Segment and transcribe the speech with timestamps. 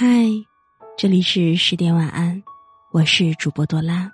[0.00, 0.06] 嗨，
[0.96, 2.40] 这里是十点晚安，
[2.92, 4.08] 我是主播多拉，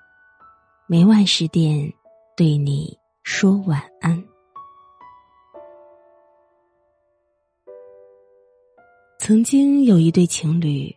[0.87, 1.93] 每晚十点
[2.35, 4.25] 对你说晚安。
[9.19, 10.91] 曾经有一对情侣，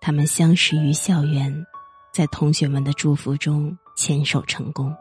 [0.00, 1.52] 他们相识于校园，
[2.14, 4.94] 在同学们的祝福中牵手成功。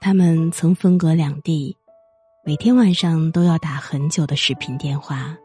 [0.00, 1.76] 他们曾分隔两地，
[2.44, 5.36] 每天晚上都要打很久的视频电话。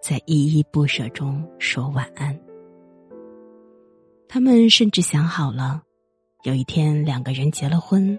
[0.00, 2.38] 在依依不舍中说晚安。
[4.26, 5.82] 他们甚至想好了，
[6.44, 8.18] 有一天两个人结了婚，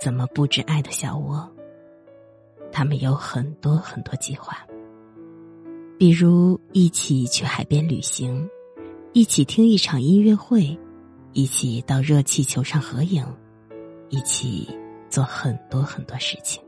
[0.00, 1.50] 怎么布置爱的小窝。
[2.70, 4.58] 他们有很多很多计划，
[5.98, 8.48] 比如一起去海边旅行，
[9.12, 10.78] 一起听一场音乐会，
[11.32, 13.24] 一起到热气球上合影，
[14.10, 14.68] 一起
[15.08, 16.62] 做很多很多事情。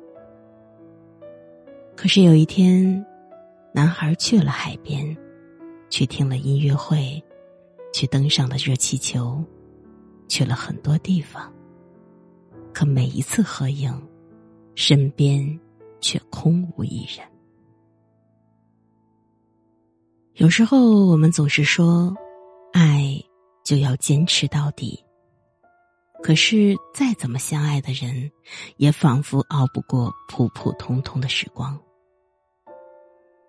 [1.95, 3.05] 可是有一天。
[3.77, 5.05] 男孩去了海边，
[5.91, 7.21] 去听了音乐会，
[7.93, 9.45] 去登上了热气球，
[10.29, 11.53] 去了很多地方。
[12.73, 13.93] 可每一次合影，
[14.77, 15.59] 身边
[16.01, 17.27] 却空无一人。
[20.35, 22.15] 有时候我们总是说，
[22.73, 23.21] 爱
[23.65, 25.05] 就要坚持到底。
[26.23, 28.31] 可是再怎么相爱的人，
[28.77, 31.77] 也仿佛熬不过普普通通的时光。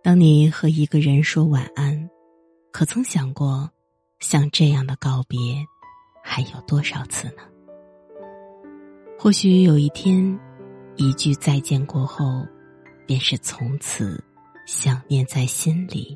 [0.05, 2.07] 当你和一个人说晚安，
[2.71, 3.67] 可曾想过，
[4.19, 5.39] 像这样的告别，
[6.23, 7.41] 还有多少次呢？
[9.17, 10.39] 或许有一天，
[10.95, 12.45] 一句再见过后，
[13.07, 14.23] 便是从此
[14.67, 16.15] 想念在心里，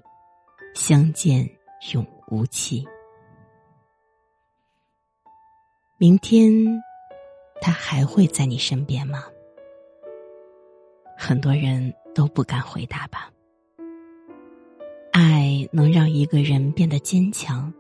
[0.76, 1.50] 相见
[1.92, 2.88] 永无期。
[5.98, 6.54] 明天，
[7.60, 9.24] 他还会在你身边吗？
[11.18, 13.32] 很多人都不敢回答吧。
[15.72, 17.74] 能让一个人变得坚强，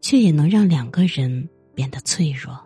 [0.00, 2.58] 却也能让两个人变得脆弱。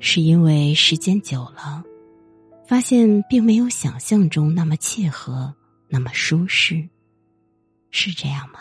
[0.00, 1.82] 是因为时间久了，
[2.66, 5.54] 发现并没有想象中那么契合，
[5.88, 6.88] 那么舒适，
[7.90, 8.60] 是这样吗？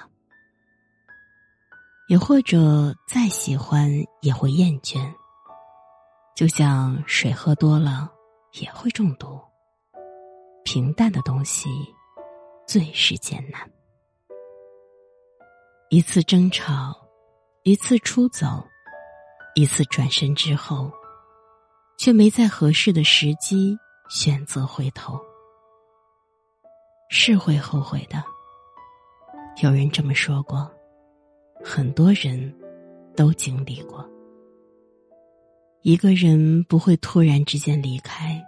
[2.08, 3.92] 也或者再喜欢
[4.22, 5.00] 也会厌倦，
[6.36, 8.10] 就像水喝多了
[8.62, 9.40] 也会中毒。
[10.64, 11.70] 平淡的东西。
[12.66, 13.70] 最是艰难。
[15.94, 16.92] 一次争吵，
[17.62, 18.68] 一次出走，
[19.54, 20.92] 一次转身之后，
[22.00, 23.78] 却没在合适的时机
[24.10, 25.20] 选择回头，
[27.12, 28.24] 是会后悔的。
[29.62, 30.68] 有人这么说过，
[31.64, 32.52] 很多人
[33.16, 34.04] 都经历过。
[35.84, 38.44] 一个人不会突然之间离开，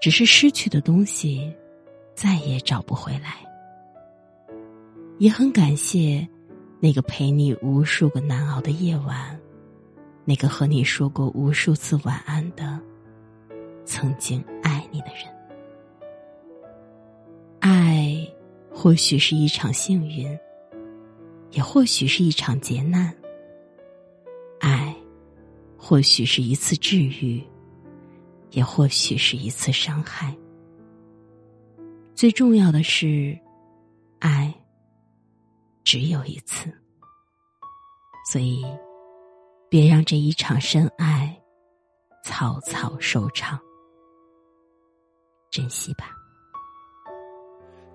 [0.00, 1.52] 只是失去的东西。
[2.14, 3.44] 再也找不回来，
[5.18, 6.26] 也很感谢
[6.80, 9.38] 那个陪你无数个难熬的夜晚，
[10.24, 12.80] 那个和你说过无数次晚安的
[13.84, 15.26] 曾经爱你的人。
[17.58, 18.24] 爱
[18.70, 20.38] 或许是一场幸运，
[21.50, 23.10] 也或许是一场劫难；
[24.60, 24.94] 爱
[25.76, 27.42] 或许是一次治愈，
[28.52, 30.32] 也或许是一次伤害。
[32.14, 33.36] 最重要的是，
[34.20, 34.54] 爱
[35.90, 36.70] 只有一次，
[38.30, 38.62] 所以
[39.70, 41.34] 别让这一场深爱
[42.22, 43.58] 草草收场，
[45.50, 46.14] 珍惜吧。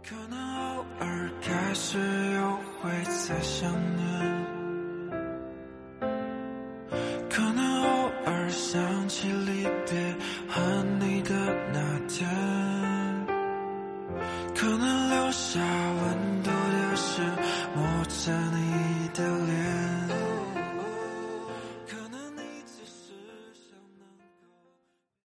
[0.04, 2.00] 可能偶尔开始
[2.34, 4.10] 又会再想念，
[7.30, 10.16] 可能偶尔想起离别
[10.50, 11.32] 和你的
[11.72, 12.63] 那天。
[18.24, 18.63] turning